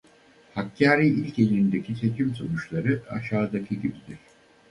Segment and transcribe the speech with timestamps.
[0.53, 4.17] Hakkâri il genelindeki seçim sonuçları aşağıdaki gibidir.